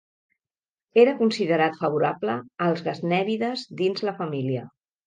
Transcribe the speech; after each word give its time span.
Era 1.03 1.13
considerat 1.19 1.77
favorable 1.83 2.39
als 2.69 2.85
gaznèvides 2.89 3.69
dins 3.85 4.07
la 4.11 4.21
família. 4.25 4.69